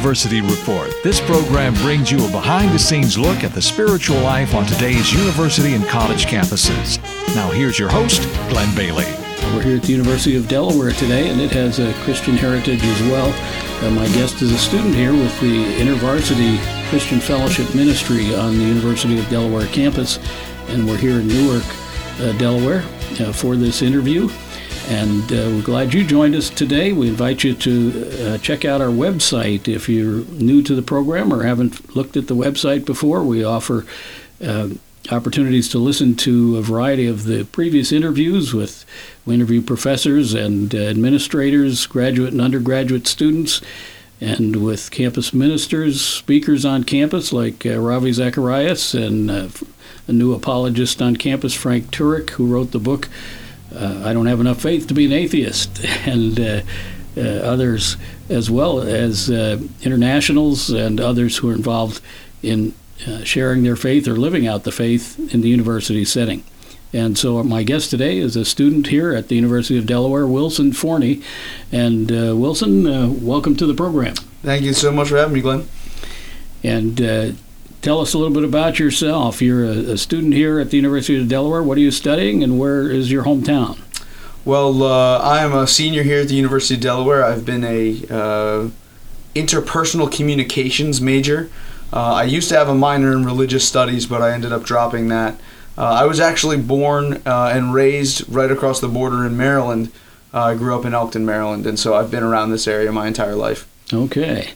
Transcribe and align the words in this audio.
University 0.00 0.40
Report. 0.40 0.90
This 1.04 1.20
program 1.20 1.74
brings 1.74 2.10
you 2.10 2.26
a 2.26 2.30
behind 2.30 2.72
the 2.72 2.78
scenes 2.78 3.18
look 3.18 3.44
at 3.44 3.52
the 3.52 3.60
spiritual 3.60 4.18
life 4.20 4.54
on 4.54 4.64
today's 4.64 5.12
university 5.12 5.74
and 5.74 5.84
college 5.88 6.24
campuses. 6.24 6.96
Now, 7.34 7.50
here's 7.50 7.78
your 7.78 7.90
host, 7.90 8.22
Glenn 8.48 8.74
Bailey. 8.74 9.04
We're 9.54 9.62
here 9.62 9.76
at 9.76 9.82
the 9.82 9.92
University 9.92 10.36
of 10.36 10.48
Delaware 10.48 10.92
today, 10.92 11.28
and 11.28 11.38
it 11.38 11.50
has 11.50 11.80
a 11.80 11.92
Christian 12.04 12.34
heritage 12.34 12.82
as 12.82 13.02
well. 13.10 13.28
Uh, 13.84 13.90
my 13.90 14.06
guest 14.14 14.40
is 14.40 14.52
a 14.52 14.58
student 14.58 14.94
here 14.94 15.12
with 15.12 15.38
the 15.38 15.64
InterVarsity 15.74 16.58
Christian 16.88 17.20
Fellowship 17.20 17.74
Ministry 17.74 18.34
on 18.34 18.56
the 18.56 18.64
University 18.64 19.18
of 19.18 19.28
Delaware 19.28 19.66
campus, 19.66 20.18
and 20.68 20.88
we're 20.88 20.96
here 20.96 21.20
in 21.20 21.28
Newark, 21.28 21.64
uh, 22.20 22.32
Delaware, 22.38 22.84
uh, 23.20 23.34
for 23.34 23.54
this 23.54 23.82
interview. 23.82 24.30
And 24.90 25.22
uh, 25.30 25.54
we're 25.54 25.62
glad 25.62 25.94
you 25.94 26.04
joined 26.04 26.34
us 26.34 26.50
today. 26.50 26.92
We 26.92 27.06
invite 27.06 27.44
you 27.44 27.54
to 27.54 28.34
uh, 28.34 28.38
check 28.38 28.64
out 28.64 28.80
our 28.80 28.88
website 28.88 29.68
if 29.68 29.88
you're 29.88 30.24
new 30.24 30.62
to 30.64 30.74
the 30.74 30.82
program 30.82 31.32
or 31.32 31.44
haven't 31.44 31.94
looked 31.94 32.16
at 32.16 32.26
the 32.26 32.34
website 32.34 32.84
before. 32.84 33.22
We 33.22 33.44
offer 33.44 33.86
uh, 34.44 34.70
opportunities 35.08 35.68
to 35.68 35.78
listen 35.78 36.16
to 36.16 36.56
a 36.56 36.62
variety 36.62 37.06
of 37.06 37.22
the 37.22 37.44
previous 37.44 37.92
interviews 37.92 38.52
with 38.52 38.84
we 39.24 39.34
interview 39.34 39.62
professors 39.62 40.34
and 40.34 40.74
uh, 40.74 40.78
administrators, 40.78 41.86
graduate 41.86 42.32
and 42.32 42.40
undergraduate 42.40 43.06
students, 43.06 43.60
and 44.20 44.56
with 44.56 44.90
campus 44.90 45.32
ministers, 45.32 46.04
speakers 46.04 46.64
on 46.64 46.82
campus 46.82 47.32
like 47.32 47.64
uh, 47.64 47.78
Ravi 47.78 48.12
Zacharias 48.12 48.92
and 48.94 49.30
uh, 49.30 49.48
a 50.08 50.12
new 50.12 50.34
apologist 50.34 51.00
on 51.00 51.14
campus, 51.14 51.54
Frank 51.54 51.92
Turek, 51.92 52.30
who 52.30 52.46
wrote 52.48 52.72
the 52.72 52.80
book 52.80 53.08
uh, 53.74 54.02
I 54.04 54.12
don't 54.12 54.26
have 54.26 54.40
enough 54.40 54.60
faith 54.60 54.86
to 54.88 54.94
be 54.94 55.06
an 55.06 55.12
atheist, 55.12 55.84
and 56.06 56.38
uh, 56.38 56.62
uh, 57.16 57.20
others 57.20 57.96
as 58.28 58.50
well 58.50 58.80
as 58.80 59.30
uh, 59.30 59.60
internationals 59.82 60.70
and 60.70 61.00
others 61.00 61.38
who 61.38 61.50
are 61.50 61.54
involved 61.54 62.00
in 62.42 62.74
uh, 63.06 63.24
sharing 63.24 63.62
their 63.62 63.76
faith 63.76 64.06
or 64.06 64.16
living 64.16 64.46
out 64.46 64.64
the 64.64 64.72
faith 64.72 65.18
in 65.34 65.40
the 65.40 65.48
university 65.48 66.04
setting. 66.04 66.44
And 66.92 67.16
so 67.16 67.42
my 67.44 67.62
guest 67.62 67.90
today 67.90 68.18
is 68.18 68.36
a 68.36 68.44
student 68.44 68.88
here 68.88 69.12
at 69.12 69.28
the 69.28 69.36
University 69.36 69.78
of 69.78 69.86
Delaware, 69.86 70.26
Wilson 70.26 70.72
Forney. 70.72 71.22
And 71.70 72.10
uh, 72.10 72.36
Wilson, 72.36 73.24
welcome 73.24 73.56
to 73.56 73.66
the 73.66 73.74
program. 73.74 74.14
Thank 74.42 74.62
you 74.62 74.72
so 74.72 74.90
much 74.90 75.08
for 75.08 75.16
having 75.16 75.34
me, 75.34 75.40
Glenn. 75.40 75.68
And 76.64 77.36
tell 77.82 78.00
us 78.00 78.14
a 78.14 78.18
little 78.18 78.34
bit 78.34 78.44
about 78.44 78.78
yourself. 78.78 79.40
You're 79.40 79.64
a, 79.64 79.92
a, 79.92 79.98
student 79.98 80.34
here 80.34 80.58
at 80.58 80.70
the 80.70 80.76
University 80.76 81.20
of 81.20 81.28
Delaware. 81.28 81.62
What 81.62 81.78
are 81.78 81.82
you 81.82 81.90
studying, 81.90 82.42
and 82.42 82.58
where 82.58 82.90
is 82.90 83.10
your 83.10 83.24
hometown? 83.24 83.80
Well, 84.44 84.82
uh, 84.82 85.18
I 85.18 85.42
am 85.42 85.54
a 85.54 85.66
senior 85.66 86.02
here 86.02 86.20
at 86.20 86.28
the 86.28 86.34
University 86.34 86.74
of 86.74 86.80
Delaware. 86.80 87.24
I've 87.24 87.44
been 87.44 87.64
a 87.64 88.02
uh, 88.10 88.68
interpersonal 89.34 90.10
communications 90.10 91.00
major. 91.00 91.50
Uh, 91.92 92.14
I 92.14 92.24
used 92.24 92.48
to 92.50 92.56
have 92.56 92.68
a 92.68 92.74
minor 92.74 93.12
in 93.12 93.24
religious 93.24 93.66
studies, 93.66 94.06
but 94.06 94.22
I 94.22 94.32
ended 94.32 94.52
up 94.52 94.64
dropping 94.64 95.08
that. 95.08 95.34
Uh, 95.76 95.84
I 95.84 96.04
was 96.04 96.20
actually 96.20 96.58
born 96.58 97.22
uh, 97.26 97.50
and 97.52 97.74
raised 97.74 98.28
right 98.28 98.50
across 98.50 98.80
the 98.80 98.88
border 98.88 99.26
in 99.26 99.36
Maryland. 99.36 99.90
Uh, 100.32 100.42
I 100.42 100.54
grew 100.54 100.78
up 100.78 100.84
in 100.84 100.94
Elkton, 100.94 101.26
Maryland, 101.26 101.66
and 101.66 101.78
so 101.78 101.94
I've 101.94 102.10
been 102.10 102.22
around 102.22 102.50
this 102.50 102.68
area 102.68 102.92
my 102.92 103.06
entire 103.06 103.34
life. 103.34 103.66
Okay. 103.92 104.52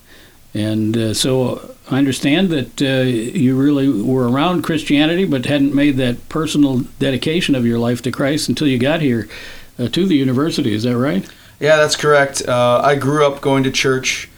And 0.54 1.16
so 1.16 1.73
I 1.90 1.98
understand 1.98 2.48
that 2.48 2.80
uh, 2.80 3.02
you 3.02 3.56
really 3.60 4.02
were 4.02 4.28
around 4.28 4.62
Christianity, 4.62 5.26
but 5.26 5.44
hadn't 5.44 5.74
made 5.74 5.96
that 5.98 6.28
personal 6.28 6.80
dedication 6.98 7.54
of 7.54 7.66
your 7.66 7.78
life 7.78 8.00
to 8.02 8.10
Christ 8.10 8.48
until 8.48 8.66
you 8.66 8.78
got 8.78 9.02
here 9.02 9.28
uh, 9.78 9.88
to 9.88 10.06
the 10.06 10.16
university. 10.16 10.72
Is 10.72 10.84
that 10.84 10.96
right? 10.96 11.28
Yeah, 11.60 11.76
that's 11.76 11.96
correct. 11.96 12.42
Uh, 12.46 12.80
I 12.82 12.94
grew 12.94 13.26
up 13.26 13.42
going 13.42 13.64
to 13.64 13.70
church 13.70 14.30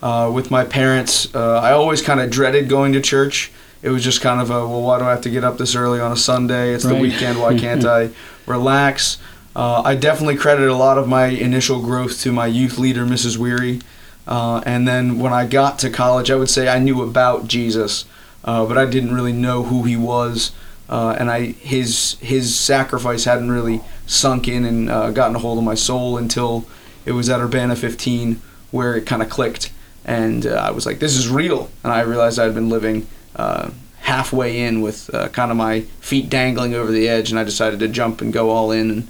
uh, 0.00 0.30
with 0.32 0.50
my 0.50 0.64
parents. 0.64 1.32
Uh, 1.34 1.60
I 1.60 1.72
always 1.72 2.02
kind 2.02 2.20
of 2.20 2.30
dreaded 2.30 2.68
going 2.68 2.92
to 2.92 3.00
church. 3.00 3.50
It 3.82 3.90
was 3.90 4.04
just 4.04 4.20
kind 4.20 4.40
of 4.40 4.50
a, 4.50 4.66
well, 4.66 4.82
why 4.82 4.98
do 4.98 5.04
I 5.04 5.10
have 5.10 5.22
to 5.22 5.30
get 5.30 5.42
up 5.42 5.58
this 5.58 5.74
early 5.74 6.00
on 6.00 6.12
a 6.12 6.16
Sunday? 6.16 6.72
It's 6.72 6.84
right. 6.84 6.94
the 6.94 7.00
weekend. 7.00 7.40
Why 7.40 7.58
can't 7.58 7.84
I 7.84 8.10
relax? 8.46 9.18
Uh, 9.56 9.82
I 9.84 9.96
definitely 9.96 10.36
credit 10.36 10.68
a 10.68 10.74
lot 10.74 10.98
of 10.98 11.08
my 11.08 11.26
initial 11.26 11.82
growth 11.82 12.20
to 12.22 12.32
my 12.32 12.46
youth 12.46 12.78
leader, 12.78 13.04
Mrs. 13.04 13.36
Weary. 13.36 13.80
Uh, 14.26 14.62
and 14.64 14.86
then 14.86 15.18
when 15.18 15.32
I 15.32 15.46
got 15.46 15.78
to 15.80 15.90
college, 15.90 16.30
I 16.30 16.36
would 16.36 16.50
say 16.50 16.68
I 16.68 16.78
knew 16.78 17.02
about 17.02 17.48
Jesus, 17.48 18.04
uh, 18.44 18.64
but 18.66 18.78
I 18.78 18.86
didn't 18.86 19.14
really 19.14 19.32
know 19.32 19.64
who 19.64 19.82
he 19.84 19.96
was. 19.96 20.52
Uh, 20.88 21.16
and 21.18 21.30
I 21.30 21.46
his 21.52 22.18
his 22.20 22.58
sacrifice 22.58 23.24
hadn't 23.24 23.50
really 23.50 23.80
sunk 24.06 24.46
in 24.46 24.64
and 24.64 24.90
uh, 24.90 25.10
gotten 25.10 25.36
a 25.36 25.38
hold 25.38 25.58
of 25.58 25.64
my 25.64 25.74
soul 25.74 26.18
until 26.18 26.66
it 27.06 27.12
was 27.12 27.30
at 27.30 27.40
Urbana 27.40 27.76
15 27.76 28.40
where 28.70 28.94
it 28.96 29.06
kind 29.06 29.22
of 29.22 29.30
clicked, 29.30 29.72
and 30.04 30.46
uh, 30.46 30.50
I 30.50 30.70
was 30.70 30.84
like, 30.84 30.98
"This 30.98 31.16
is 31.16 31.28
real." 31.28 31.70
And 31.82 31.92
I 31.92 32.00
realized 32.00 32.38
I'd 32.38 32.54
been 32.54 32.68
living 32.68 33.06
uh, 33.36 33.70
halfway 34.00 34.60
in 34.60 34.82
with 34.82 35.10
kind 35.32 35.50
of 35.50 35.56
my 35.56 35.82
feet 36.00 36.28
dangling 36.28 36.74
over 36.74 36.90
the 36.90 37.08
edge, 37.08 37.30
and 37.30 37.38
I 37.38 37.44
decided 37.44 37.80
to 37.80 37.88
jump 37.88 38.20
and 38.20 38.32
go 38.32 38.50
all 38.50 38.70
in, 38.70 38.90
and 38.90 39.08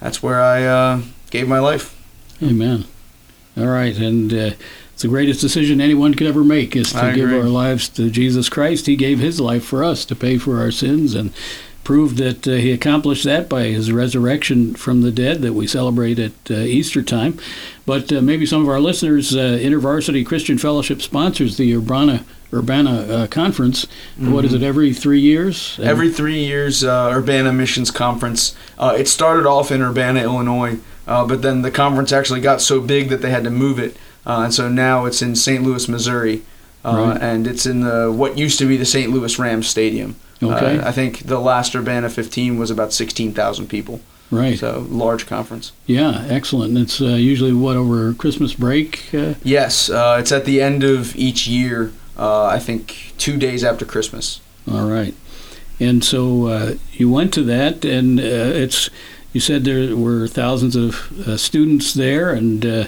that's 0.00 0.22
where 0.22 0.42
I 0.42 1.02
gave 1.30 1.48
my 1.48 1.58
life. 1.58 1.96
Amen. 2.42 2.86
All 3.60 3.66
right, 3.66 3.96
and 3.96 4.32
uh, 4.32 4.50
it's 4.92 5.02
the 5.02 5.08
greatest 5.08 5.40
decision 5.40 5.80
anyone 5.80 6.14
could 6.14 6.26
ever 6.26 6.42
make 6.42 6.74
is 6.74 6.92
to 6.92 7.12
give 7.14 7.30
our 7.30 7.44
lives 7.44 7.88
to 7.90 8.10
Jesus 8.10 8.48
Christ. 8.48 8.86
He 8.86 8.96
gave 8.96 9.18
His 9.18 9.40
life 9.40 9.64
for 9.64 9.84
us 9.84 10.04
to 10.06 10.16
pay 10.16 10.38
for 10.38 10.58
our 10.58 10.70
sins 10.70 11.14
and 11.14 11.32
proved 11.84 12.16
that 12.18 12.46
uh, 12.46 12.52
He 12.52 12.72
accomplished 12.72 13.24
that 13.24 13.48
by 13.48 13.64
His 13.64 13.92
resurrection 13.92 14.74
from 14.74 15.02
the 15.02 15.10
dead 15.10 15.42
that 15.42 15.54
we 15.54 15.66
celebrate 15.66 16.18
at 16.18 16.32
uh, 16.50 16.54
Easter 16.54 17.02
time. 17.02 17.38
But 17.86 18.12
uh, 18.12 18.20
maybe 18.20 18.46
some 18.46 18.62
of 18.62 18.68
our 18.68 18.80
listeners, 18.80 19.34
uh, 19.34 19.58
InterVarsity 19.60 20.24
Christian 20.24 20.58
Fellowship 20.58 21.02
sponsors 21.02 21.56
the 21.56 21.74
Urbana 21.74 22.24
Urbana 22.52 22.90
uh, 23.02 23.26
conference. 23.28 23.86
Mm-hmm. 24.18 24.32
What 24.32 24.44
is 24.44 24.54
it? 24.54 24.62
Every 24.62 24.92
three 24.92 25.20
years? 25.20 25.78
Every 25.80 26.10
three 26.10 26.44
years, 26.44 26.82
uh, 26.82 27.10
Urbana 27.12 27.52
Missions 27.52 27.90
Conference. 27.90 28.56
Uh, 28.78 28.94
it 28.98 29.08
started 29.08 29.46
off 29.46 29.70
in 29.70 29.82
Urbana, 29.82 30.22
Illinois, 30.22 30.78
uh, 31.06 31.24
but 31.24 31.42
then 31.42 31.62
the 31.62 31.70
conference 31.70 32.12
actually 32.12 32.40
got 32.40 32.60
so 32.60 32.80
big 32.80 33.08
that 33.08 33.22
they 33.22 33.30
had 33.30 33.44
to 33.44 33.50
move 33.50 33.78
it, 33.78 33.96
uh, 34.26 34.42
and 34.44 34.54
so 34.54 34.68
now 34.68 35.06
it's 35.06 35.22
in 35.22 35.36
St. 35.36 35.62
Louis, 35.62 35.88
Missouri, 35.88 36.42
uh, 36.84 37.12
right. 37.12 37.22
and 37.22 37.46
it's 37.46 37.66
in 37.66 37.82
the 37.82 38.10
what 38.10 38.36
used 38.36 38.58
to 38.58 38.66
be 38.66 38.76
the 38.76 38.84
St. 38.84 39.10
Louis 39.10 39.38
Rams 39.38 39.68
Stadium. 39.68 40.16
Okay. 40.42 40.80
I 40.80 40.92
think 40.92 41.20
the 41.20 41.38
last 41.38 41.74
Urbana 41.74 42.08
15 42.08 42.58
was 42.58 42.70
about 42.70 42.92
16,000 42.92 43.68
people. 43.68 44.00
Right. 44.30 44.58
So 44.58 44.86
large 44.88 45.26
conference. 45.26 45.72
Yeah, 45.86 46.24
excellent. 46.28 46.76
And 46.76 46.84
it's 46.84 47.00
usually 47.00 47.52
what 47.52 47.76
over 47.76 48.14
Christmas 48.14 48.54
break. 48.54 49.12
Yes, 49.42 49.90
it's 49.92 50.32
at 50.32 50.44
the 50.44 50.62
end 50.62 50.84
of 50.84 51.16
each 51.16 51.48
year 51.48 51.92
uh, 52.20 52.44
I 52.44 52.58
think 52.58 53.14
two 53.16 53.36
days 53.38 53.64
after 53.64 53.86
Christmas. 53.86 54.40
All 54.70 54.86
right. 54.86 55.14
And 55.80 56.04
so 56.04 56.46
uh, 56.46 56.74
you 56.92 57.10
went 57.10 57.32
to 57.34 57.42
that, 57.44 57.84
and 57.84 58.20
uh, 58.20 58.22
it's 58.22 58.90
you 59.32 59.40
said 59.40 59.64
there 59.64 59.96
were 59.96 60.28
thousands 60.28 60.76
of 60.76 61.26
uh, 61.26 61.38
students 61.38 61.94
there, 61.94 62.30
and 62.30 62.66
uh, 62.66 62.84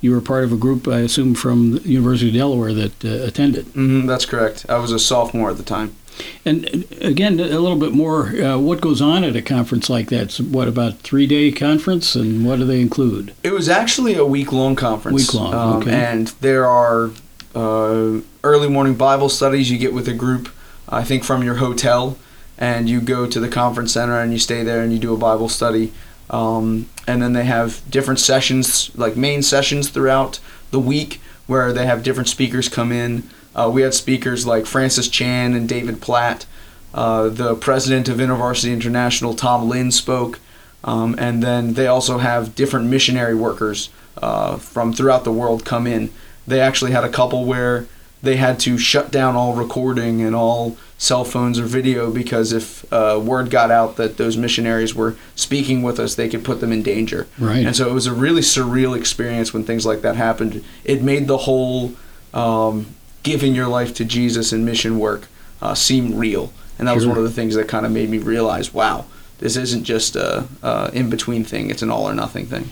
you 0.00 0.12
were 0.12 0.20
part 0.20 0.44
of 0.44 0.52
a 0.52 0.56
group, 0.56 0.86
I 0.86 1.00
assume, 1.00 1.34
from 1.34 1.72
the 1.72 1.80
University 1.88 2.28
of 2.28 2.36
Delaware 2.36 2.72
that 2.72 3.04
uh, 3.04 3.26
attended. 3.26 3.66
Mm-hmm, 3.66 4.06
that's 4.06 4.24
correct. 4.24 4.64
I 4.68 4.78
was 4.78 4.92
a 4.92 4.98
sophomore 5.00 5.50
at 5.50 5.56
the 5.56 5.64
time. 5.64 5.96
And 6.44 6.86
again, 7.00 7.40
a 7.40 7.58
little 7.58 7.78
bit 7.78 7.92
more. 7.92 8.28
Uh, 8.28 8.58
what 8.58 8.80
goes 8.80 9.00
on 9.00 9.24
at 9.24 9.36
a 9.36 9.42
conference 9.42 9.90
like 9.90 10.08
that? 10.08 10.36
What 10.36 10.68
about 10.68 10.98
three 10.98 11.26
day 11.26 11.52
conference, 11.52 12.14
and 12.14 12.46
what 12.46 12.58
do 12.58 12.64
they 12.64 12.80
include? 12.80 13.34
It 13.42 13.52
was 13.52 13.68
actually 13.68 14.14
a 14.14 14.24
week 14.24 14.52
long 14.52 14.76
conference. 14.76 15.14
Week 15.14 15.34
long, 15.34 15.54
um, 15.54 15.82
okay. 15.82 15.92
And 15.92 16.28
there 16.40 16.66
are 16.66 17.10
uh, 17.54 18.20
early 18.44 18.68
morning 18.68 18.94
Bible 18.94 19.28
studies 19.28 19.70
you 19.70 19.78
get 19.78 19.92
with 19.92 20.08
a 20.08 20.14
group, 20.14 20.48
I 20.88 21.04
think 21.04 21.24
from 21.24 21.42
your 21.42 21.56
hotel, 21.56 22.18
and 22.56 22.88
you 22.88 23.00
go 23.00 23.26
to 23.26 23.40
the 23.40 23.48
conference 23.48 23.92
center 23.92 24.18
and 24.20 24.32
you 24.32 24.38
stay 24.38 24.62
there 24.62 24.82
and 24.82 24.92
you 24.92 24.98
do 24.98 25.14
a 25.14 25.18
Bible 25.18 25.48
study. 25.48 25.92
Um, 26.30 26.88
and 27.06 27.22
then 27.22 27.32
they 27.32 27.44
have 27.44 27.82
different 27.90 28.20
sessions, 28.20 28.94
like 28.96 29.16
main 29.16 29.42
sessions 29.42 29.88
throughout 29.88 30.40
the 30.70 30.80
week, 30.80 31.20
where 31.46 31.72
they 31.72 31.86
have 31.86 32.02
different 32.02 32.28
speakers 32.28 32.68
come 32.68 32.92
in. 32.92 33.28
Uh, 33.58 33.68
we 33.68 33.82
had 33.82 33.94
speakers 33.94 34.46
like 34.46 34.66
Francis 34.66 35.08
Chan 35.08 35.54
and 35.54 35.68
David 35.68 36.00
Platt. 36.00 36.46
Uh, 36.94 37.28
the 37.28 37.54
president 37.54 38.08
of 38.08 38.18
InterVarsity 38.18 38.72
International, 38.72 39.34
Tom 39.34 39.68
Lin, 39.68 39.90
spoke. 39.90 40.40
Um, 40.84 41.16
and 41.18 41.42
then 41.42 41.74
they 41.74 41.86
also 41.86 42.18
have 42.18 42.54
different 42.54 42.86
missionary 42.86 43.34
workers 43.34 43.90
uh, 44.22 44.56
from 44.56 44.92
throughout 44.92 45.24
the 45.24 45.32
world 45.32 45.64
come 45.64 45.86
in 45.86 46.10
they 46.48 46.60
actually 46.60 46.90
had 46.90 47.04
a 47.04 47.08
couple 47.08 47.44
where 47.44 47.86
they 48.22 48.36
had 48.36 48.58
to 48.58 48.78
shut 48.78 49.12
down 49.12 49.36
all 49.36 49.54
recording 49.54 50.20
and 50.22 50.34
all 50.34 50.76
cell 50.96 51.24
phones 51.24 51.58
or 51.60 51.64
video 51.64 52.10
because 52.10 52.52
if 52.52 52.90
uh, 52.92 53.20
word 53.22 53.50
got 53.50 53.70
out 53.70 53.96
that 53.96 54.16
those 54.16 54.36
missionaries 54.36 54.92
were 54.94 55.14
speaking 55.36 55.82
with 55.82 56.00
us, 56.00 56.16
they 56.16 56.28
could 56.28 56.44
put 56.44 56.60
them 56.60 56.72
in 56.72 56.82
danger. 56.82 57.28
Right. 57.38 57.64
And 57.64 57.76
so 57.76 57.88
it 57.88 57.92
was 57.92 58.08
a 58.08 58.12
really 58.12 58.40
surreal 58.40 58.96
experience 58.96 59.54
when 59.54 59.62
things 59.62 59.86
like 59.86 60.00
that 60.00 60.16
happened. 60.16 60.64
It 60.82 61.02
made 61.02 61.28
the 61.28 61.36
whole 61.36 61.94
um, 62.34 62.86
giving 63.28 63.54
your 63.54 63.68
life 63.68 63.94
to 63.94 64.04
Jesus 64.06 64.52
and 64.52 64.64
mission 64.64 64.98
work 64.98 65.28
uh, 65.60 65.74
seem 65.74 66.16
real. 66.16 66.50
And 66.78 66.88
that 66.88 66.92
sure. 66.92 66.96
was 66.96 67.06
one 67.06 67.18
of 67.18 67.24
the 67.24 67.30
things 67.30 67.54
that 67.56 67.68
kind 67.68 67.84
of 67.84 67.92
made 67.92 68.08
me 68.08 68.18
realize, 68.18 68.72
wow, 68.72 69.04
this 69.38 69.56
isn't 69.56 69.84
just 69.84 70.16
a, 70.16 70.46
a 70.62 70.90
in 70.94 71.10
between 71.10 71.44
thing; 71.44 71.70
it's 71.70 71.82
an 71.82 71.90
all 71.90 72.08
or 72.08 72.14
nothing 72.14 72.46
thing. 72.46 72.70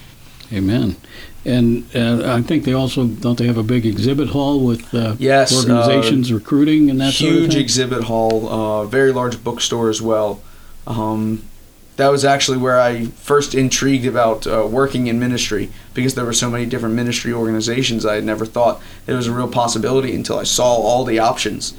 Amen. 0.53 0.97
And 1.45 1.85
uh, 1.95 2.35
I 2.35 2.43
think 2.43 2.65
they 2.65 2.73
also 2.73 3.07
don't 3.07 3.39
they 3.39 3.47
have 3.47 3.59
a 3.59 3.63
big 3.63 3.85
exhibit 3.85 4.29
hall 4.31 4.65
with 4.65 4.95
uh, 4.95 5.15
yes, 5.19 5.53
uh, 5.53 5.59
organizations 5.59 6.33
recruiting 6.33 6.91
and 6.91 7.01
that 7.01 7.13
huge 7.13 7.33
sort 7.33 7.45
of 7.45 7.51
thing? 7.51 7.61
exhibit 7.61 8.05
hall, 8.05 8.49
uh, 8.49 8.85
very 8.87 9.13
large 9.13 9.45
bookstore 9.45 9.91
as 9.91 10.01
well. 10.01 10.41
Um, 10.87 11.43
that 11.97 12.09
was 12.09 12.25
actually 12.25 12.59
where 12.59 12.79
I 12.79 13.07
first 13.07 13.55
intrigued 13.55 14.07
about 14.07 14.47
uh, 14.47 14.67
working 14.71 15.07
in 15.07 15.19
ministry 15.19 15.71
because 15.95 16.15
there 16.15 16.25
were 16.25 16.35
so 16.35 16.51
many 16.51 16.67
different 16.67 16.95
ministry 16.95 17.33
organizations. 17.33 18.05
I 18.05 18.17
had 18.17 18.25
never 18.25 18.45
thought 18.45 18.83
it 19.07 19.15
was 19.15 19.27
a 19.27 19.33
real 19.33 19.49
possibility 19.49 20.15
until 20.15 20.39
I 20.39 20.45
saw 20.45 20.67
all 20.67 21.05
the 21.05 21.19
options, 21.19 21.75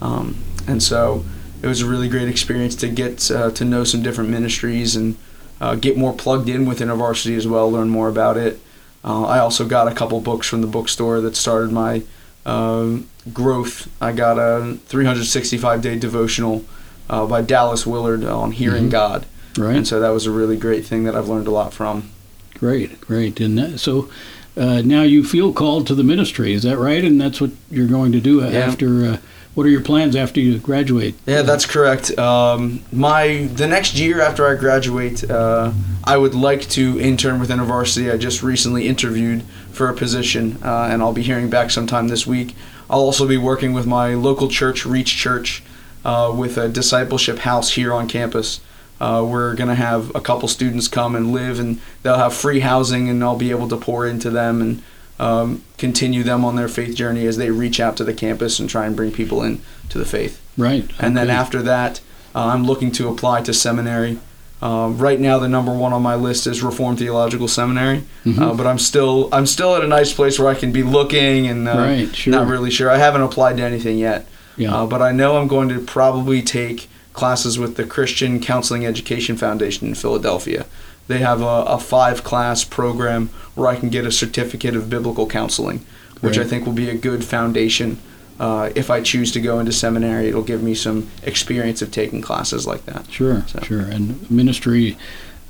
um, 0.00 0.36
and 0.66 0.82
so 0.82 1.24
it 1.62 1.66
was 1.66 1.80
a 1.80 1.86
really 1.86 2.08
great 2.08 2.28
experience 2.28 2.74
to 2.76 2.88
get 2.88 3.30
uh, 3.30 3.50
to 3.52 3.64
know 3.64 3.84
some 3.84 4.02
different 4.02 4.30
ministries 4.30 4.94
and 4.94 5.16
uh, 5.60 5.74
get 5.74 5.96
more 5.96 6.12
plugged 6.12 6.48
in 6.48 6.66
with 6.66 6.80
InterVarsity 6.80 7.36
as 7.36 7.46
well, 7.46 7.70
learn 7.70 7.88
more 7.88 8.08
about 8.08 8.36
it. 8.36 8.60
Uh, 9.04 9.24
I 9.24 9.38
also 9.38 9.66
got 9.66 9.90
a 9.90 9.94
couple 9.94 10.20
books 10.20 10.46
from 10.46 10.60
the 10.60 10.66
bookstore 10.66 11.20
that 11.22 11.34
started 11.34 11.72
my 11.72 12.02
um, 12.44 13.08
growth. 13.32 13.88
I 14.02 14.12
got 14.12 14.38
a 14.38 14.76
365 14.86 15.80
day 15.80 15.98
devotional 15.98 16.64
uh, 17.08 17.26
by 17.26 17.40
Dallas 17.40 17.86
Willard 17.86 18.24
on 18.24 18.52
hearing 18.52 18.84
mm-hmm. 18.84 18.90
God 18.90 19.26
Right. 19.56 19.76
And 19.76 19.86
so 19.86 20.00
that 20.00 20.10
was 20.10 20.26
a 20.26 20.30
really 20.30 20.56
great 20.56 20.84
thing 20.84 21.04
that 21.04 21.14
I've 21.14 21.28
learned 21.28 21.46
a 21.46 21.50
lot 21.50 21.74
from. 21.74 22.10
Great, 22.54 23.00
great. 23.00 23.40
And 23.40 23.58
that, 23.58 23.78
so 23.78 24.10
uh, 24.56 24.82
now 24.82 25.02
you 25.02 25.24
feel 25.24 25.52
called 25.52 25.86
to 25.88 25.94
the 25.94 26.04
ministry, 26.04 26.52
is 26.52 26.62
that 26.62 26.78
right? 26.78 27.04
And 27.04 27.20
that's 27.20 27.40
what 27.40 27.50
you're 27.70 27.88
going 27.88 28.12
to 28.12 28.20
do 28.20 28.40
yeah. 28.40 28.58
after. 28.58 29.04
Uh, 29.04 29.16
what 29.54 29.66
are 29.66 29.70
your 29.70 29.82
plans 29.82 30.16
after 30.16 30.40
you 30.40 30.58
graduate? 30.58 31.14
Yeah, 31.26 31.42
that's 31.42 31.66
correct. 31.66 32.16
Um, 32.18 32.82
my 32.90 33.50
the 33.52 33.66
next 33.66 33.98
year 33.98 34.20
after 34.22 34.46
I 34.46 34.54
graduate, 34.54 35.28
uh, 35.30 35.72
I 36.04 36.16
would 36.16 36.34
like 36.34 36.62
to 36.70 36.98
intern 36.98 37.38
with 37.38 37.50
InterVarsity. 37.50 38.10
I 38.10 38.16
just 38.16 38.42
recently 38.42 38.88
interviewed 38.88 39.42
for 39.70 39.90
a 39.90 39.94
position, 39.94 40.58
uh, 40.62 40.88
and 40.90 41.02
I'll 41.02 41.12
be 41.12 41.22
hearing 41.22 41.50
back 41.50 41.70
sometime 41.70 42.08
this 42.08 42.26
week. 42.26 42.54
I'll 42.88 43.00
also 43.00 43.28
be 43.28 43.36
working 43.36 43.74
with 43.74 43.86
my 43.86 44.14
local 44.14 44.48
church, 44.48 44.86
Reach 44.86 45.16
Church, 45.16 45.62
uh, 46.04 46.32
with 46.34 46.56
a 46.56 46.68
discipleship 46.68 47.40
house 47.40 47.72
here 47.72 47.92
on 47.92 48.08
campus. 48.08 48.60
Uh, 49.02 49.20
we're 49.20 49.52
going 49.56 49.68
to 49.68 49.74
have 49.74 50.14
a 50.14 50.20
couple 50.20 50.46
students 50.46 50.86
come 50.86 51.16
and 51.16 51.32
live, 51.32 51.58
and 51.58 51.80
they'll 52.04 52.18
have 52.18 52.32
free 52.32 52.60
housing, 52.60 53.08
and 53.08 53.22
I'll 53.24 53.36
be 53.36 53.50
able 53.50 53.66
to 53.68 53.76
pour 53.76 54.06
into 54.06 54.30
them 54.30 54.62
and 54.62 54.82
um, 55.18 55.64
continue 55.76 56.22
them 56.22 56.44
on 56.44 56.54
their 56.54 56.68
faith 56.68 56.94
journey 56.94 57.26
as 57.26 57.36
they 57.36 57.50
reach 57.50 57.80
out 57.80 57.96
to 57.96 58.04
the 58.04 58.14
campus 58.14 58.60
and 58.60 58.70
try 58.70 58.86
and 58.86 58.94
bring 58.94 59.10
people 59.10 59.42
in 59.42 59.60
to 59.88 59.98
the 59.98 60.04
faith. 60.04 60.40
Right. 60.56 60.88
And 61.00 61.16
then 61.16 61.30
after 61.30 61.62
that, 61.62 62.00
uh, 62.32 62.46
I'm 62.46 62.64
looking 62.64 62.92
to 62.92 63.08
apply 63.08 63.42
to 63.42 63.52
seminary. 63.52 64.20
Um, 64.62 64.96
right 64.98 65.18
now, 65.18 65.40
the 65.40 65.48
number 65.48 65.74
one 65.74 65.92
on 65.92 66.02
my 66.02 66.14
list 66.14 66.46
is 66.46 66.62
Reformed 66.62 67.00
Theological 67.00 67.48
Seminary, 67.48 68.04
mm-hmm. 68.24 68.40
uh, 68.40 68.54
but 68.54 68.68
I'm 68.68 68.78
still 68.78 69.28
I'm 69.32 69.46
still 69.46 69.74
at 69.74 69.82
a 69.82 69.88
nice 69.88 70.12
place 70.12 70.38
where 70.38 70.48
I 70.48 70.54
can 70.54 70.70
be 70.70 70.84
looking 70.84 71.48
and 71.48 71.66
uh, 71.66 71.76
right, 71.76 72.14
sure. 72.14 72.30
not 72.30 72.46
really 72.46 72.70
sure. 72.70 72.88
I 72.88 72.98
haven't 72.98 73.22
applied 73.22 73.56
to 73.56 73.64
anything 73.64 73.98
yet, 73.98 74.28
yeah. 74.56 74.72
Uh, 74.72 74.86
but 74.86 75.02
I 75.02 75.10
know 75.10 75.38
I'm 75.38 75.48
going 75.48 75.68
to 75.70 75.80
probably 75.80 76.40
take 76.40 76.88
classes 77.12 77.58
with 77.58 77.76
the 77.76 77.84
Christian 77.84 78.40
Counseling 78.40 78.86
Education 78.86 79.36
Foundation 79.36 79.88
in 79.88 79.94
Philadelphia. 79.94 80.66
They 81.08 81.18
have 81.18 81.42
a, 81.42 81.64
a 81.66 81.78
five 81.78 82.24
class 82.24 82.64
program 82.64 83.28
where 83.54 83.68
I 83.68 83.76
can 83.76 83.90
get 83.90 84.06
a 84.06 84.12
certificate 84.12 84.76
of 84.76 84.88
biblical 84.88 85.26
counseling, 85.26 85.84
which 86.20 86.38
I 86.38 86.44
think 86.44 86.64
will 86.64 86.72
be 86.72 86.88
a 86.88 86.96
good 86.96 87.24
foundation. 87.24 87.98
Uh, 88.38 88.70
if 88.74 88.90
I 88.90 89.02
choose 89.02 89.30
to 89.32 89.40
go 89.40 89.58
into 89.58 89.72
seminary, 89.72 90.28
it'll 90.28 90.42
give 90.42 90.62
me 90.62 90.74
some 90.74 91.10
experience 91.22 91.82
of 91.82 91.90
taking 91.90 92.22
classes 92.22 92.66
like 92.66 92.86
that. 92.86 93.10
Sure, 93.10 93.44
so. 93.46 93.60
sure. 93.60 93.80
And 93.80 94.30
ministry 94.30 94.96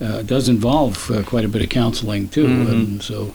uh, 0.00 0.22
does 0.22 0.48
involve 0.48 1.10
uh, 1.10 1.22
quite 1.22 1.44
a 1.44 1.48
bit 1.48 1.62
of 1.62 1.68
counseling 1.68 2.28
too, 2.28 2.46
mm-hmm. 2.46 2.70
and 2.70 3.02
so 3.02 3.34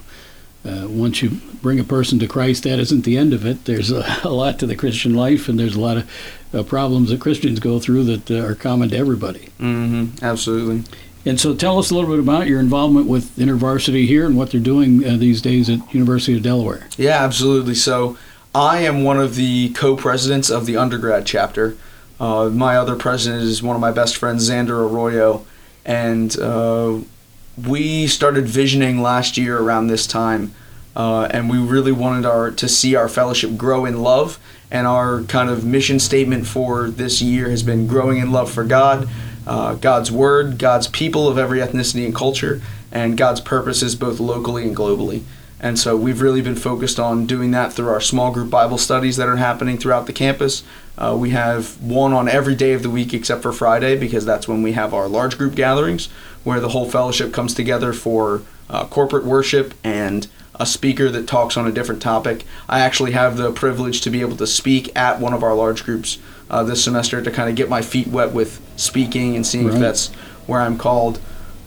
uh, 0.68 0.88
once 0.88 1.22
you 1.22 1.30
bring 1.62 1.80
a 1.80 1.84
person 1.84 2.20
to 2.20 2.28
Christ, 2.28 2.64
that 2.64 2.80
isn't 2.80 3.06
the 3.06 3.18
end 3.18 3.34
of 3.34 3.46
it. 3.46 3.66
There's 3.66 3.92
a, 3.92 4.06
a 4.24 4.30
lot 4.30 4.60
to 4.60 4.66
the 4.66 4.76
Christian 4.76 5.16
life, 5.16 5.48
and 5.48 5.60
there's 5.60 5.76
a 5.76 5.82
lot 5.82 5.98
of 5.98 6.12
uh, 6.54 6.64
problems 6.64 7.10
that 7.10 7.22
Christians 7.22 7.60
go 7.60 7.80
through 7.80 8.04
that 8.06 8.32
uh, 8.32 8.46
are 8.46 8.56
common 8.56 8.90
to 8.90 8.98
everybody. 8.98 9.50
Mm-hmm. 9.60 10.24
Absolutely. 10.24 10.84
And 11.26 11.40
so, 11.40 11.54
tell 11.54 11.78
us 11.78 11.92
a 11.92 11.96
little 11.96 12.10
bit 12.10 12.20
about 12.20 12.48
your 12.48 12.60
involvement 12.60 13.08
with 13.08 13.36
InterVarsity 13.36 14.08
here 14.08 14.26
and 14.26 14.38
what 14.38 14.52
they're 14.52 14.62
doing 14.62 15.06
uh, 15.06 15.18
these 15.18 15.42
days 15.42 15.70
at 15.70 15.94
University 15.94 16.38
of 16.38 16.44
Delaware. 16.44 16.88
Yeah, 16.98 17.24
absolutely. 17.24 17.76
So, 17.76 18.18
I 18.56 18.80
am 18.80 19.04
one 19.04 19.20
of 19.20 19.36
the 19.36 19.70
co-presidents 19.74 20.50
of 20.50 20.66
the 20.66 20.78
undergrad 20.78 21.26
chapter. 21.26 21.76
Uh, 22.20 22.50
my 22.50 22.78
other 22.78 22.96
president 22.96 23.44
is 23.44 23.62
one 23.62 23.76
of 23.76 23.82
my 23.82 23.92
best 23.92 24.16
friends, 24.16 24.50
Xander 24.50 24.90
Arroyo, 24.90 25.46
and 25.86 26.38
uh, 26.40 27.00
we 27.66 28.08
started 28.08 28.46
visioning 28.46 29.02
last 29.02 29.38
year 29.38 29.58
around 29.58 29.88
this 29.88 30.06
time, 30.06 30.54
uh, 30.96 31.28
and 31.32 31.50
we 31.50 31.58
really 31.58 31.92
wanted 31.92 32.26
our 32.26 32.52
to 32.52 32.68
see 32.68 32.96
our 32.96 33.10
fellowship 33.10 33.58
grow 33.58 33.86
in 33.86 34.02
love. 34.02 34.40
And 34.70 34.86
our 34.86 35.24
kind 35.24 35.50
of 35.50 35.64
mission 35.64 35.98
statement 35.98 36.46
for 36.46 36.90
this 36.90 37.22
year 37.22 37.50
has 37.50 37.64
been 37.64 37.88
growing 37.88 38.18
in 38.18 38.34
love 38.34 38.52
for 38.52 38.66
God, 38.66 39.08
uh, 39.46 39.76
God's 39.76 40.12
Word, 40.12 40.58
God's 40.58 40.90
people 40.90 41.30
of 41.30 41.38
every 41.38 41.60
ethnicity 41.60 42.04
and 42.04 42.14
culture, 42.14 42.62
and 42.92 43.18
God's 43.18 43.40
purposes 43.40 43.96
both 43.96 44.20
locally 44.20 44.64
and 44.64 44.76
globally. 44.76 45.24
And 45.60 45.80
so 45.80 45.96
we've 45.98 46.22
really 46.22 46.42
been 46.42 46.56
focused 46.56 47.00
on 47.00 47.26
doing 47.26 47.52
that 47.52 47.74
through 47.74 47.88
our 47.88 48.02
small 48.02 48.32
group 48.32 48.50
Bible 48.50 48.78
studies 48.78 49.18
that 49.18 49.28
are 49.28 49.38
happening 49.38 49.78
throughout 49.78 50.06
the 50.06 50.14
campus. 50.14 50.64
Uh, 50.98 51.16
we 51.18 51.32
have 51.32 51.82
one 51.82 52.14
on 52.14 52.28
every 52.28 52.54
day 52.54 52.74
of 52.74 52.84
the 52.84 52.90
week 52.90 53.14
except 53.14 53.42
for 53.42 53.52
Friday 53.52 53.98
because 53.98 54.26
that's 54.26 54.48
when 54.48 54.62
we 54.62 54.74
have 54.74 54.94
our 54.94 55.08
large 55.08 55.38
group 55.38 55.56
gatherings 55.56 56.10
where 56.48 56.62
the 56.62 56.70
whole 56.70 56.90
fellowship 56.90 57.34
comes 57.34 57.54
together 57.54 57.92
for 57.92 58.42
uh, 58.70 58.86
corporate 58.86 59.26
worship 59.26 59.74
and 59.84 60.30
a 60.56 60.66
speaker 60.66 61.10
that 61.10 61.28
talks 61.28 61.58
on 61.58 61.68
a 61.68 61.72
different 61.74 62.02
topic. 62.02 62.46
I 62.70 62.80
actually 62.80 63.12
have 63.12 63.36
the 63.36 63.52
privilege 63.52 64.00
to 64.00 64.10
be 64.10 64.22
able 64.22 64.38
to 64.38 64.48
speak 64.48 64.96
at 64.96 65.20
one 65.20 65.34
of 65.34 65.44
our 65.44 65.54
large 65.54 65.84
groups 65.84 66.20
uh, 66.50 66.64
this 66.64 66.82
semester 66.82 67.22
to 67.22 67.32
kind 67.32 67.50
of 67.50 67.58
get 67.58 67.68
my 67.68 67.82
feet 67.82 68.08
wet 68.08 68.32
with 68.32 68.62
speaking 68.78 69.36
and 69.36 69.46
seeing 69.46 69.66
right. 69.66 69.74
if 69.74 69.82
that's 69.82 70.08
where 70.48 70.62
I'm 70.62 70.78
called. 70.78 71.20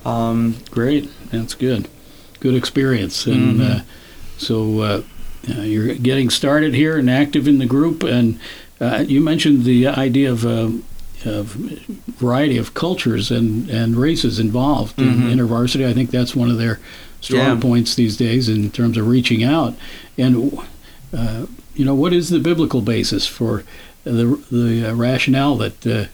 Um, 0.06 0.56
Great, 0.70 1.10
that's 1.30 1.52
good. 1.52 1.86
Good 2.40 2.54
experience. 2.54 3.26
And 3.26 3.60
mm-hmm. 3.60 3.80
uh, 3.80 3.82
so 4.38 4.80
uh, 4.80 5.02
you're 5.60 5.94
getting 5.94 6.30
started 6.30 6.72
here 6.72 6.96
and 6.96 7.10
active 7.10 7.46
in 7.46 7.58
the 7.58 7.66
group. 7.66 8.02
And 8.02 8.40
uh, 8.80 9.04
you 9.06 9.20
mentioned 9.20 9.64
the 9.64 9.88
idea 9.88 10.32
of 10.32 10.46
a, 10.46 10.72
uh, 11.26 11.42
variety 11.44 12.56
of 12.56 12.74
cultures 12.74 13.30
and, 13.30 13.68
and 13.70 13.96
races 13.96 14.38
involved 14.38 14.96
mm-hmm. 14.96 15.28
in 15.28 15.38
InterVarsity. 15.38 15.86
I 15.86 15.92
think 15.92 16.10
that's 16.10 16.34
one 16.34 16.50
of 16.50 16.58
their 16.58 16.80
strong 17.20 17.56
yeah. 17.56 17.60
points 17.60 17.94
these 17.94 18.16
days 18.16 18.48
in 18.48 18.70
terms 18.70 18.96
of 18.96 19.06
reaching 19.06 19.44
out. 19.44 19.74
And 20.16 20.58
uh, 21.16 21.46
you 21.74 21.84
know, 21.84 21.94
what 21.94 22.12
is 22.12 22.30
the 22.30 22.38
biblical 22.38 22.80
basis 22.80 23.26
for 23.26 23.64
the 24.04 24.42
the 24.50 24.90
uh, 24.90 24.94
rationale 24.94 25.56
that 25.56 25.86
uh, 25.86 26.06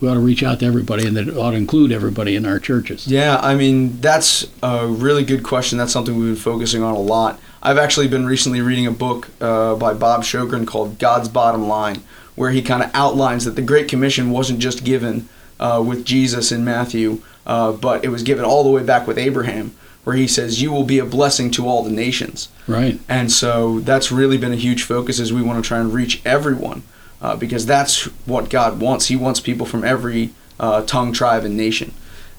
we 0.00 0.08
ought 0.08 0.14
to 0.14 0.20
reach 0.20 0.42
out 0.42 0.60
to 0.60 0.66
everybody 0.66 1.06
and 1.06 1.16
that 1.16 1.28
it 1.28 1.36
ought 1.36 1.52
to 1.52 1.56
include 1.56 1.92
everybody 1.92 2.36
in 2.36 2.44
our 2.46 2.58
churches? 2.58 3.06
Yeah, 3.06 3.38
I 3.38 3.54
mean 3.54 4.00
that's 4.00 4.46
a 4.62 4.86
really 4.86 5.24
good 5.24 5.42
question. 5.42 5.78
That's 5.78 5.92
something 5.92 6.18
we've 6.18 6.34
been 6.34 6.36
focusing 6.36 6.82
on 6.82 6.94
a 6.94 7.00
lot. 7.00 7.40
I've 7.62 7.78
actually 7.78 8.08
been 8.08 8.26
recently 8.26 8.60
reading 8.60 8.86
a 8.86 8.92
book 8.92 9.28
uh, 9.40 9.74
by 9.74 9.92
Bob 9.94 10.22
Sjogren 10.22 10.66
called 10.66 10.98
God's 10.98 11.28
Bottom 11.28 11.66
Line, 11.66 12.02
where 12.38 12.50
he 12.50 12.62
kind 12.62 12.82
of 12.82 12.90
outlines 12.94 13.44
that 13.44 13.56
the 13.56 13.62
Great 13.62 13.88
Commission 13.88 14.30
wasn't 14.30 14.60
just 14.60 14.84
given 14.84 15.28
uh, 15.58 15.82
with 15.84 16.04
Jesus 16.04 16.52
in 16.52 16.64
Matthew, 16.64 17.20
uh, 17.46 17.72
but 17.72 18.04
it 18.04 18.08
was 18.08 18.22
given 18.22 18.44
all 18.44 18.62
the 18.62 18.70
way 18.70 18.82
back 18.82 19.06
with 19.06 19.18
Abraham, 19.18 19.74
where 20.04 20.16
he 20.16 20.28
says, 20.28 20.62
"You 20.62 20.70
will 20.70 20.84
be 20.84 20.98
a 20.98 21.04
blessing 21.04 21.50
to 21.52 21.66
all 21.66 21.82
the 21.82 21.90
nations." 21.90 22.48
Right. 22.66 23.00
And 23.08 23.32
so 23.32 23.80
that's 23.80 24.12
really 24.12 24.38
been 24.38 24.52
a 24.52 24.56
huge 24.56 24.84
focus 24.84 25.18
as 25.18 25.32
we 25.32 25.42
want 25.42 25.62
to 25.62 25.66
try 25.66 25.80
and 25.80 25.92
reach 25.92 26.22
everyone, 26.24 26.82
uh, 27.20 27.36
because 27.36 27.66
that's 27.66 28.04
what 28.24 28.50
God 28.50 28.80
wants. 28.80 29.08
He 29.08 29.16
wants 29.16 29.40
people 29.40 29.66
from 29.66 29.84
every 29.84 30.30
uh, 30.60 30.82
tongue, 30.82 31.12
tribe, 31.12 31.44
and 31.44 31.56
nation. 31.56 31.92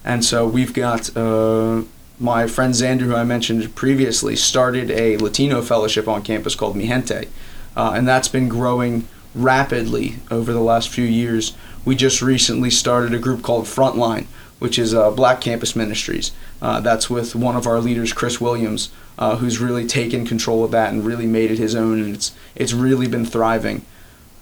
And 0.04 0.24
so 0.24 0.46
we've 0.46 0.72
got 0.72 1.14
uh, 1.14 1.82
my 2.18 2.46
friend 2.46 2.72
Xander, 2.72 3.02
who 3.02 3.14
I 3.14 3.24
mentioned 3.24 3.74
previously, 3.74 4.34
started 4.34 4.90
a 4.90 5.18
Latino 5.18 5.60
fellowship 5.60 6.08
on 6.08 6.22
campus 6.22 6.54
called 6.54 6.74
Mi 6.74 6.86
Gente, 6.86 7.28
uh, 7.76 7.92
and 7.94 8.08
that's 8.08 8.28
been 8.28 8.48
growing 8.48 9.06
rapidly 9.34 10.16
over 10.30 10.52
the 10.52 10.60
last 10.60 10.88
few 10.88 11.04
years. 11.04 11.54
We 11.84 11.96
just 11.96 12.20
recently 12.20 12.70
started 12.70 13.14
a 13.14 13.18
group 13.18 13.42
called 13.42 13.64
Frontline, 13.64 14.26
which 14.58 14.78
is 14.78 14.94
uh, 14.94 15.10
Black 15.10 15.40
Campus 15.40 15.74
Ministries. 15.74 16.32
Uh, 16.60 16.80
that's 16.80 17.08
with 17.08 17.34
one 17.34 17.56
of 17.56 17.66
our 17.66 17.80
leaders, 17.80 18.12
Chris 18.12 18.40
Williams, 18.40 18.90
uh, 19.18 19.36
who's 19.36 19.58
really 19.58 19.86
taken 19.86 20.26
control 20.26 20.64
of 20.64 20.70
that 20.72 20.92
and 20.92 21.04
really 21.04 21.26
made 21.26 21.50
it 21.50 21.58
his 21.58 21.74
own, 21.74 22.02
and 22.02 22.14
it's 22.14 22.32
it's 22.54 22.72
really 22.72 23.08
been 23.08 23.24
thriving. 23.24 23.84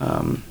Um, 0.01 0.43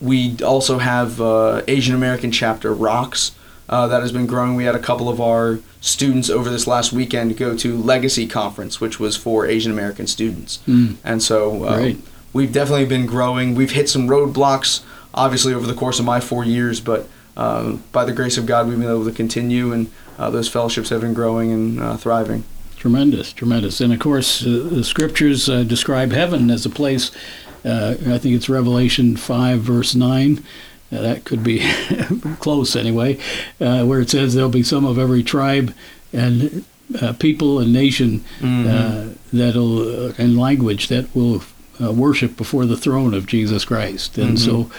we 0.00 0.36
also 0.42 0.78
have 0.78 1.20
uh, 1.20 1.62
Asian 1.68 1.94
American 1.94 2.30
chapter 2.30 2.72
Rocks, 2.72 3.32
uh, 3.70 3.86
that 3.86 4.02
has 4.02 4.10
been 4.10 4.26
growing. 4.26 4.56
We 4.56 4.64
had 4.64 4.74
a 4.74 4.80
couple 4.80 5.08
of 5.08 5.20
our 5.20 5.60
students 5.80 6.28
over 6.28 6.50
this 6.50 6.66
last 6.66 6.92
weekend 6.92 7.36
go 7.36 7.56
to 7.56 7.76
Legacy 7.76 8.26
Conference, 8.26 8.80
which 8.80 8.98
was 8.98 9.16
for 9.16 9.46
Asian 9.46 9.70
American 9.70 10.08
students. 10.08 10.58
Mm. 10.66 10.96
And 11.04 11.22
so 11.22 11.64
uh, 11.64 11.94
we've 12.32 12.52
definitely 12.52 12.86
been 12.86 13.06
growing. 13.06 13.54
We've 13.54 13.72
hit 13.72 13.88
some 13.88 14.08
roadblocks, 14.08 14.82
obviously, 15.14 15.54
over 15.54 15.66
the 15.66 15.74
course 15.74 15.98
of 15.98 16.04
my 16.04 16.20
four 16.20 16.44
years, 16.44 16.80
but 16.80 17.08
uh, 17.36 17.72
by 17.92 18.04
the 18.04 18.12
grace 18.12 18.36
of 18.38 18.46
God, 18.46 18.68
we've 18.68 18.78
been 18.78 18.88
able 18.88 19.04
to 19.04 19.12
continue. 19.12 19.72
And 19.72 19.90
uh, 20.18 20.30
those 20.30 20.48
fellowships 20.48 20.90
have 20.90 21.00
been 21.00 21.14
growing 21.14 21.50
and 21.52 21.80
uh, 21.80 21.96
thriving. 21.96 22.44
Tremendous, 22.76 23.32
tremendous. 23.32 23.80
And 23.80 23.92
of 23.92 24.00
course, 24.00 24.42
uh, 24.42 24.68
the 24.70 24.84
scriptures 24.84 25.48
uh, 25.48 25.62
describe 25.62 26.12
heaven 26.12 26.50
as 26.50 26.64
a 26.64 26.70
place, 26.70 27.10
uh, 27.64 27.94
I 28.06 28.18
think 28.18 28.34
it's 28.36 28.48
Revelation 28.48 29.16
5, 29.16 29.60
verse 29.60 29.94
9. 29.94 30.42
Uh, 30.92 31.00
that 31.00 31.24
could 31.24 31.44
be 31.44 31.60
close 32.40 32.74
anyway, 32.74 33.18
uh, 33.60 33.84
where 33.84 34.00
it 34.00 34.10
says 34.10 34.34
there'll 34.34 34.50
be 34.50 34.62
some 34.62 34.84
of 34.84 34.98
every 34.98 35.22
tribe 35.22 35.74
and 36.12 36.64
uh, 37.00 37.12
people 37.14 37.58
and 37.60 37.72
nation 37.72 38.24
Mm-hmm. 38.40 39.36
that'll 39.36 40.10
and 40.20 40.38
language 40.38 40.88
that 40.88 41.14
will 41.14 41.42
worship 41.80 42.36
before 42.36 42.66
the 42.66 42.76
throne 42.76 43.14
of 43.14 43.26
Jesus 43.26 43.64
Christ. 43.64 44.18
And 44.18 44.36
Mm-hmm. 44.36 44.68
so 44.68 44.70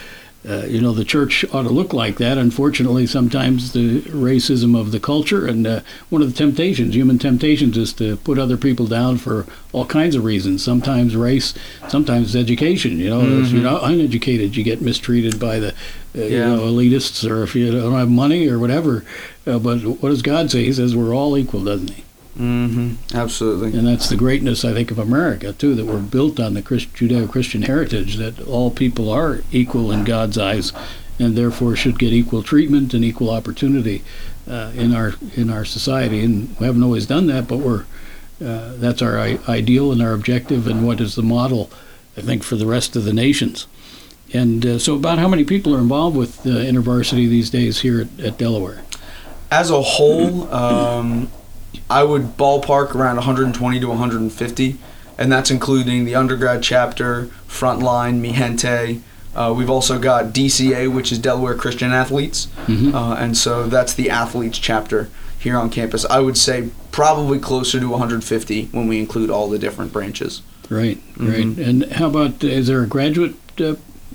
uh, 0.49 0.65
you 0.65 0.81
know, 0.81 0.91
the 0.91 1.05
church 1.05 1.45
ought 1.53 1.61
to 1.61 1.69
look 1.69 1.93
like 1.93 2.17
that. 2.17 2.35
Unfortunately, 2.35 3.05
sometimes 3.05 3.73
the 3.73 4.01
racism 4.01 4.75
of 4.79 4.91
the 4.91 4.99
culture 4.99 5.45
and 5.45 5.67
uh, 5.67 5.81
one 6.09 6.23
of 6.23 6.27
the 6.27 6.35
temptations, 6.35 6.95
human 6.95 7.19
temptations, 7.19 7.77
is 7.77 7.93
to 7.93 8.17
put 8.17 8.39
other 8.39 8.57
people 8.57 8.87
down 8.87 9.17
for 9.17 9.45
all 9.71 9.85
kinds 9.85 10.15
of 10.15 10.23
reasons. 10.25 10.63
Sometimes 10.63 11.15
race, 11.15 11.53
sometimes 11.89 12.35
education. 12.35 12.97
You 12.97 13.11
know, 13.11 13.21
if 13.21 13.51
you're 13.51 13.61
not 13.61 13.83
uneducated, 13.83 14.55
you 14.55 14.63
get 14.63 14.81
mistreated 14.81 15.39
by 15.39 15.59
the, 15.59 15.75
uh, 16.15 16.21
you 16.21 16.39
know, 16.39 16.61
elitists, 16.61 17.29
or 17.29 17.43
if 17.43 17.53
you 17.55 17.71
don't 17.71 17.93
have 17.93 18.09
money 18.09 18.47
or 18.47 18.57
whatever. 18.57 19.05
Uh, 19.45 19.59
but 19.59 19.81
what 19.83 20.09
does 20.09 20.23
God 20.23 20.49
say? 20.49 20.63
He 20.65 20.73
says 20.73 20.95
we're 20.95 21.13
all 21.13 21.37
equal, 21.37 21.63
doesn't 21.63 21.91
he? 21.91 22.03
Hmm 22.37 22.93
Absolutely. 23.13 23.77
And 23.77 23.87
that's 23.87 24.09
the 24.09 24.15
greatness, 24.15 24.63
I 24.63 24.73
think, 24.73 24.91
of 24.91 24.99
America, 24.99 25.53
too, 25.53 25.75
that 25.75 25.85
we're 25.85 25.99
built 25.99 26.39
on 26.39 26.53
the 26.53 26.61
Christ- 26.61 26.93
Judeo 26.93 27.29
Christian 27.29 27.63
heritage, 27.63 28.15
that 28.15 28.39
all 28.41 28.71
people 28.71 29.09
are 29.09 29.43
equal 29.51 29.91
in 29.91 30.03
God's 30.03 30.37
eyes 30.37 30.71
and 31.19 31.37
therefore 31.37 31.75
should 31.75 31.99
get 31.99 32.13
equal 32.13 32.41
treatment 32.41 32.93
and 32.93 33.03
equal 33.03 33.29
opportunity 33.29 34.01
uh, 34.49 34.71
in 34.75 34.95
our 34.95 35.13
in 35.35 35.49
our 35.49 35.65
society. 35.65 36.23
And 36.23 36.57
we 36.59 36.65
haven't 36.65 36.83
always 36.83 37.05
done 37.05 37.27
that, 37.27 37.47
but 37.47 37.57
we're 37.57 37.85
uh, 38.43 38.73
that's 38.77 39.01
our 39.01 39.19
I- 39.19 39.39
ideal 39.47 39.91
and 39.91 40.01
our 40.01 40.13
objective, 40.13 40.67
and 40.67 40.85
what 40.85 40.99
is 40.99 41.15
the 41.15 41.21
model, 41.21 41.69
I 42.17 42.21
think, 42.21 42.43
for 42.43 42.55
the 42.55 42.65
rest 42.65 42.95
of 42.95 43.03
the 43.03 43.13
nations. 43.13 43.67
And 44.33 44.65
uh, 44.65 44.79
so, 44.79 44.95
about 44.95 45.19
how 45.19 45.27
many 45.27 45.43
people 45.43 45.75
are 45.75 45.79
involved 45.79 46.15
with 46.17 46.39
uh, 46.45 46.49
InterVarsity 46.49 47.29
these 47.29 47.49
days 47.49 47.81
here 47.81 48.01
at, 48.01 48.19
at 48.19 48.37
Delaware? 48.37 48.81
As 49.51 49.69
a 49.69 49.81
whole, 49.81 50.51
um, 50.53 51.29
I 51.91 52.03
would 52.03 52.37
ballpark 52.37 52.95
around 52.95 53.17
120 53.17 53.79
to 53.81 53.87
150, 53.89 54.77
and 55.17 55.29
that's 55.31 55.51
including 55.51 56.05
the 56.05 56.15
undergrad 56.15 56.63
chapter, 56.63 57.29
Frontline, 57.49 58.19
Mi 58.21 58.31
Gente. 58.31 59.01
Uh, 59.35 59.53
we've 59.55 59.69
also 59.69 59.99
got 59.99 60.33
DCA, 60.33 60.87
which 60.89 61.11
is 61.11 61.19
Delaware 61.19 61.53
Christian 61.53 61.91
Athletes, 61.91 62.47
Mhm. 62.67 62.93
uh, 62.93 63.15
and 63.15 63.35
so 63.37 63.67
that's 63.67 63.93
the 63.93 64.09
athletes 64.09 64.57
chapter 64.57 65.09
here 65.37 65.57
on 65.57 65.69
campus. 65.69 66.05
I 66.09 66.19
would 66.21 66.37
say 66.37 66.69
probably 66.91 67.39
closer 67.39 67.79
to 67.79 67.89
150 67.89 68.69
when 68.71 68.87
we 68.87 68.97
include 68.99 69.29
all 69.29 69.49
the 69.49 69.59
different 69.59 69.91
branches. 69.91 70.41
Right, 70.69 71.01
right. 71.17 71.45
Mhm. 71.45 71.67
And 71.67 71.91
how 71.93 72.07
about 72.07 72.41
is 72.43 72.67
there 72.67 72.81
a 72.83 72.87
graduate 72.87 73.35
uh, 73.59 73.73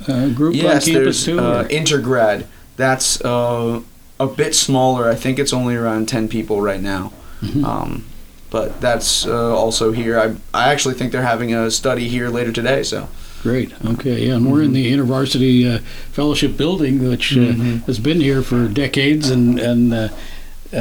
uh, 0.09 0.29
group 0.29 0.55
Yes, 0.55 0.87
on 0.89 0.95
campus 0.95 1.25
too? 1.25 1.39
uh, 1.39 1.63
or- 1.63 1.69
intergrad. 1.69 2.45
That's 2.79 3.21
uh, 3.23 3.81
a 4.19 4.27
bit 4.27 4.55
smaller. 4.55 5.11
I 5.11 5.15
think 5.15 5.39
it's 5.39 5.53
only 5.53 5.77
around 5.77 6.09
10 6.09 6.27
people 6.29 6.61
right 6.63 6.83
now. 6.83 7.13
Mhm. 7.43 7.65
Um, 7.65 8.05
but 8.51 8.81
that's 8.81 9.27
uh, 9.27 9.55
also 9.55 9.93
here. 9.93 10.19
I, 10.19 10.35
I 10.55 10.73
actually 10.73 10.95
think 10.95 11.13
they're 11.13 11.23
having 11.23 11.53
a 11.55 11.71
study 11.71 12.09
here 12.09 12.29
later 12.29 12.53
today. 12.53 12.83
So 12.83 13.09
Great. 13.43 13.73
Okay. 13.85 14.27
Yeah, 14.27 14.37
and 14.37 14.51
we're 14.51 14.63
in 14.63 14.73
the 14.73 14.91
InterVarsity 14.93 15.77
uh, 15.77 15.79
Fellowship 16.13 16.57
Building, 16.57 17.09
which 17.09 17.37
uh, 17.37 17.41
Mhm. 17.41 17.85
has 17.87 17.99
been 17.99 18.21
here 18.21 18.43
for 18.43 18.67
decades, 18.69 19.31
and 19.31 19.59
and 19.61 19.93
uh, 19.93 20.09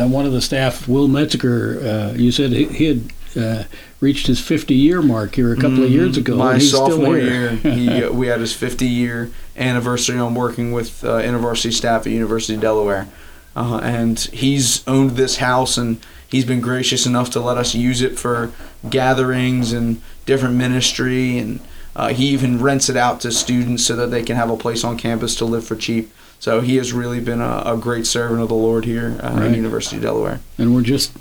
one 0.08 0.26
of 0.26 0.32
the 0.32 0.42
staff, 0.42 0.88
Will 0.88 1.08
Metzger, 1.08 1.80
uh, 1.84 2.14
you 2.18 2.32
said 2.32 2.52
he, 2.52 2.66
he 2.66 2.86
had. 2.86 3.02
Uh, 3.38 3.64
reached 4.00 4.28
his 4.28 4.40
50 4.40 4.74
year 4.74 5.02
mark 5.02 5.36
here 5.36 5.52
a 5.52 5.58
couple 5.58 5.84
of 5.84 5.90
years 5.92 6.16
ago. 6.16 6.34
Mm-hmm. 6.34 6.40
my 6.40 6.52
and 6.54 6.62
he's 6.62 6.70
still 6.70 6.88
sophomore 6.90 7.18
here. 7.18 7.52
year, 7.52 7.74
he, 7.74 8.08
we 8.08 8.28
had 8.28 8.40
his 8.40 8.54
50 8.54 8.86
year 8.88 9.30
anniversary 9.58 10.18
on 10.18 10.36
working 10.36 10.72
with 10.72 11.04
uh, 11.04 11.18
university 11.18 11.72
staff 11.72 12.06
at 12.08 12.14
University 12.14 12.54
of 12.56 12.62
Delaware, 12.62 13.08
uh, 13.54 13.80
and 13.84 14.18
he's 14.32 14.88
owned 14.88 15.12
this 15.18 15.38
house 15.38 15.78
and 15.78 15.98
he's 16.30 16.46
been 16.46 16.62
gracious 16.62 17.06
enough 17.06 17.30
to 17.32 17.40
let 17.40 17.58
us 17.58 17.76
use 17.76 18.02
it 18.02 18.18
for 18.20 18.52
gatherings 18.90 19.74
and 19.74 20.02
different 20.26 20.56
ministry 20.56 21.38
and. 21.38 21.60
Uh, 21.98 22.10
he 22.10 22.26
even 22.28 22.62
rents 22.62 22.90
it 22.90 22.98
out 22.98 23.22
to 23.22 23.32
students 23.32 23.86
so 23.86 23.96
that 23.96 24.08
they 24.12 24.22
can 24.22 24.36
have 24.36 24.50
a 24.50 24.58
place 24.58 24.84
on 24.84 24.98
campus 24.98 25.34
to 25.34 25.46
live 25.46 25.66
for 25.66 25.78
cheap. 25.78 26.12
So 26.42 26.60
he 26.60 26.76
has 26.76 26.92
really 26.92 27.22
been 27.22 27.40
a, 27.40 27.64
a 27.66 27.78
great 27.78 28.06
servant 28.06 28.42
of 28.42 28.50
the 28.50 28.54
Lord 28.54 28.84
here 28.84 29.18
uh, 29.24 29.30
Right. 29.30 29.44
at 29.52 29.56
University 29.56 29.96
of 29.96 30.02
Delaware. 30.02 30.42
and 30.58 30.76
we're 30.76 30.82
just 30.82 31.14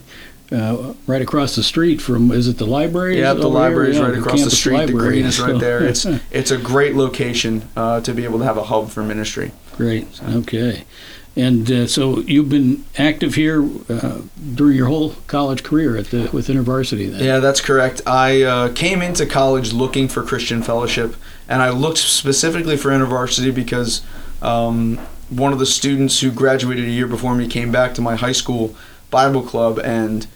uh, 0.50 0.94
right 1.06 1.22
across 1.22 1.54
the 1.54 1.62
street 1.62 2.02
from, 2.02 2.32
is 2.32 2.48
it 2.48 2.58
the 2.58 2.66
library? 2.66 3.20
Yeah, 3.20 3.34
the 3.34 3.46
library 3.46 3.90
is 3.90 3.98
Yeah, 3.98 4.02
right 4.06 4.18
across 4.18 4.32
the 4.32 4.38
campus 4.38 4.58
street. 4.58 4.86
The 4.86 4.92
green 4.94 5.24
is 5.26 5.40
right 5.40 5.60
there. 5.60 5.84
It's 5.84 6.04
it's 6.32 6.50
a 6.50 6.58
great 6.58 6.96
location 6.96 7.68
uh, 7.76 8.00
to 8.00 8.12
be 8.12 8.24
able 8.24 8.40
to 8.40 8.44
have 8.44 8.56
a 8.56 8.64
hub 8.64 8.90
for 8.90 9.04
ministry. 9.04 9.52
Great. 9.76 10.08
Okay. 10.28 10.82
And 11.36 11.70
uh, 11.70 11.86
so 11.88 12.20
you've 12.20 12.48
been 12.48 12.84
active 12.96 13.34
here 13.34 13.68
uh, 13.88 14.20
during 14.54 14.76
your 14.76 14.86
whole 14.86 15.16
college 15.26 15.64
career 15.64 15.96
at 15.96 16.06
the 16.06 16.30
with 16.32 16.46
InterVarsity 16.46 17.10
then. 17.10 17.24
Yeah, 17.24 17.38
that's 17.40 17.60
correct. 17.60 18.02
I 18.06 18.42
uh, 18.42 18.72
came 18.72 19.02
into 19.02 19.26
college 19.26 19.72
looking 19.72 20.06
for 20.06 20.22
Christian 20.22 20.62
fellowship, 20.62 21.16
and 21.48 21.60
I 21.60 21.70
looked 21.70 21.98
specifically 21.98 22.76
for 22.76 22.90
InterVarsity 22.90 23.52
because 23.52 24.02
um, 24.42 24.98
one 25.28 25.52
of 25.52 25.58
the 25.58 25.66
students 25.66 26.20
who 26.20 26.30
graduated 26.30 26.84
a 26.84 26.90
year 26.90 27.08
before 27.08 27.34
me 27.34 27.48
came 27.48 27.72
back 27.72 27.94
to 27.94 28.00
my 28.00 28.14
high 28.14 28.32
school 28.32 28.76
Bible 29.10 29.42
club 29.42 29.80
and 29.80 30.28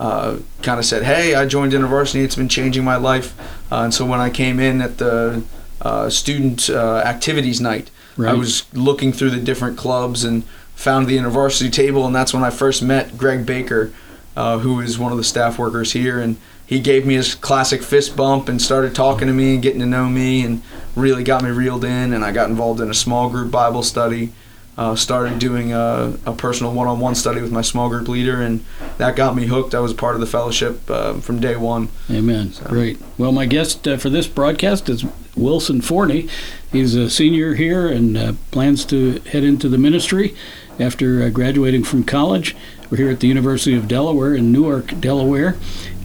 uh, 0.00 0.38
kind 0.62 0.78
of 0.78 0.86
said, 0.86 1.02
"Hey, 1.02 1.34
I 1.34 1.44
joined 1.44 1.74
InterVarsity. 1.74 2.24
It's 2.24 2.36
been 2.36 2.48
changing 2.48 2.82
my 2.82 2.96
life." 2.96 3.38
Uh, 3.70 3.82
and 3.82 3.92
so 3.92 4.06
when 4.06 4.20
I 4.20 4.30
came 4.30 4.58
in 4.58 4.80
at 4.80 4.96
the 4.96 5.42
uh, 5.82 6.08
student 6.08 6.70
activities 6.70 7.60
night, 7.60 7.90
I 8.18 8.32
was 8.32 8.64
looking 8.72 9.12
through 9.12 9.30
the 9.30 9.40
different 9.40 9.76
clubs 9.76 10.24
and 10.24 10.44
found 10.74 11.06
the 11.06 11.16
InterVarsity 11.16 11.72
table, 11.72 12.06
and 12.06 12.14
that's 12.14 12.32
when 12.32 12.44
I 12.44 12.50
first 12.50 12.82
met 12.82 13.18
Greg 13.18 13.44
Baker, 13.44 13.92
uh, 14.36 14.58
who 14.58 14.80
is 14.80 14.98
one 14.98 15.12
of 15.12 15.18
the 15.18 15.24
staff 15.24 15.58
workers 15.58 15.92
here, 15.92 16.18
and 16.20 16.36
he 16.66 16.80
gave 16.80 17.06
me 17.06 17.14
his 17.14 17.34
classic 17.34 17.82
fist 17.82 18.16
bump 18.16 18.48
and 18.48 18.60
started 18.60 18.94
talking 18.94 19.28
to 19.28 19.34
me 19.34 19.54
and 19.54 19.62
getting 19.62 19.80
to 19.80 19.86
know 19.86 20.08
me, 20.08 20.44
and 20.44 20.62
really 20.94 21.24
got 21.24 21.42
me 21.42 21.50
reeled 21.50 21.84
in. 21.84 22.12
And 22.12 22.24
I 22.24 22.32
got 22.32 22.48
involved 22.48 22.80
in 22.80 22.90
a 22.90 22.94
small 22.94 23.28
group 23.30 23.50
Bible 23.50 23.82
study. 23.82 24.32
Uh, 24.78 24.94
started 24.94 25.38
doing 25.38 25.72
a, 25.72 26.18
a 26.26 26.34
personal 26.34 26.70
one-on-one 26.70 27.14
study 27.14 27.40
with 27.40 27.50
my 27.50 27.62
small 27.62 27.88
group 27.88 28.08
leader, 28.08 28.42
and 28.42 28.62
that 28.98 29.16
got 29.16 29.34
me 29.34 29.46
hooked. 29.46 29.74
I 29.74 29.80
was 29.80 29.94
part 29.94 30.16
of 30.16 30.20
the 30.20 30.26
fellowship 30.26 30.90
uh, 30.90 31.14
from 31.14 31.40
day 31.40 31.56
one. 31.56 31.88
Amen. 32.10 32.52
Great. 32.64 33.00
Well, 33.16 33.32
my 33.32 33.46
guest 33.46 33.88
uh, 33.88 33.96
for 33.96 34.10
this 34.10 34.26
broadcast 34.26 34.90
is 34.90 35.06
Wilson 35.36 35.80
Forney. 35.80 36.28
He's 36.72 36.94
a 36.94 37.10
senior 37.10 37.54
here 37.54 37.88
and 37.88 38.16
uh, 38.16 38.32
plans 38.50 38.84
to 38.86 39.20
head 39.20 39.44
into 39.44 39.68
the 39.68 39.78
ministry 39.78 40.34
after 40.80 41.22
uh, 41.22 41.28
graduating 41.28 41.84
from 41.84 42.04
college. 42.04 42.56
We're 42.90 42.98
here 42.98 43.10
at 43.10 43.20
the 43.20 43.28
University 43.28 43.76
of 43.76 43.88
Delaware 43.88 44.34
in 44.34 44.52
Newark, 44.52 45.00
Delaware, 45.00 45.56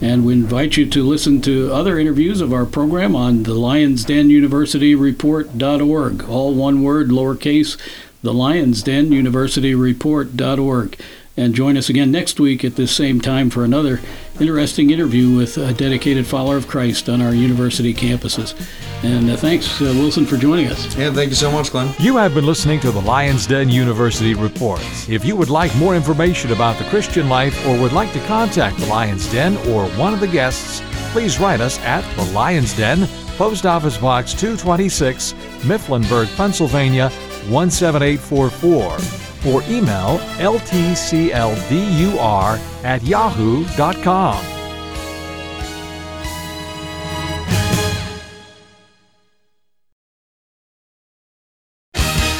and 0.02 0.26
we 0.26 0.34
invite 0.34 0.78
you 0.78 0.90
to 0.90 1.08
listen 1.08 1.40
to 1.42 1.72
other 1.72 2.00
interviews 2.00 2.42
of 2.42 2.52
our 2.52 2.66
program 2.66 3.16
on 3.16 3.44
the 3.44 3.54
Lions 3.54 4.04
Den 4.04 4.32
University 4.32 4.96
Report.org. 4.96 6.28
All 6.28 6.56
one 6.56 6.82
word, 6.82 7.10
lowercase, 7.10 7.78
the 8.24 8.34
Lions 8.34 8.82
Den 8.82 9.12
University 9.12 9.76
Report.org. 9.76 11.00
And 11.38 11.56
join 11.56 11.78
us 11.78 11.88
again 11.88 12.12
next 12.12 12.40
week 12.40 12.66
at 12.66 12.76
this 12.76 12.96
same 12.96 13.22
time 13.22 13.50
for 13.50 13.64
another 13.64 14.02
interesting 14.40 14.90
interview 14.90 15.36
with 15.36 15.58
a 15.58 15.74
dedicated 15.74 16.28
follower 16.28 16.58
of 16.58 16.68
Christ 16.68 17.08
on 17.08 17.22
our 17.22 17.34
university 17.34 17.94
campuses. 17.94 18.54
And 19.04 19.32
uh, 19.32 19.36
thanks, 19.36 19.82
uh, 19.82 19.86
Wilson, 19.98 20.26
for 20.26 20.38
joining 20.38 20.68
us. 20.68 20.96
Yeah, 20.96 21.12
thank 21.12 21.30
you 21.30 21.36
so 21.36 21.52
much, 21.52 21.72
Glenn. 21.72 21.94
You 22.00 22.18
have 22.18 22.36
been 22.36 22.46
listening 22.46 22.80
to 22.82 22.92
the 22.92 23.02
Lions 23.02 23.48
Den 23.48 23.70
University 23.70 24.36
Report. 24.36 24.80
If 25.10 25.26
you 25.26 25.36
would 25.36 25.50
like 25.50 25.76
more 25.76 25.96
information 25.96 26.52
about 26.52 26.78
the 26.78 26.84
Christian 26.86 27.28
life 27.28 27.66
or 27.66 27.80
would 27.82 27.94
like 27.94 28.14
to 28.14 28.20
contact 28.28 28.78
the 28.78 28.86
Lions 28.86 29.30
Den 29.32 29.58
or 29.70 29.88
one 29.98 30.14
of 30.14 30.20
the 30.20 30.28
guests, 30.28 30.84
please 31.12 31.40
write 31.40 31.62
us 31.62 31.80
at 31.80 32.04
the 32.16 32.32
Lions 32.32 32.78
Den, 32.78 33.08
Post 33.38 33.66
Office 33.66 33.98
Box 33.98 34.34
226, 34.34 35.34
Mifflinburg, 35.64 36.28
Pennsylvania 36.38 37.10
17844, 37.50 39.52
or 39.52 39.64
email 39.64 40.20
ltcldur 40.38 41.40
at 42.84 43.02
yahoo.com. 43.04 44.61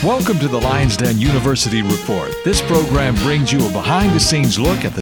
Welcome 0.04 0.40
to 0.40 0.48
the 0.48 0.60
Lions 0.60 0.98
Den 0.98 1.20
University 1.20 1.84
Report. 1.84 2.34
This 2.44 2.60
program 2.60 3.14
brings 3.18 3.54
you 3.54 3.64
a 3.64 3.72
behind 3.72 4.16
the 4.16 4.20
scenes 4.20 4.58
look 4.58 4.84
at 4.84 4.96
the 4.96 5.00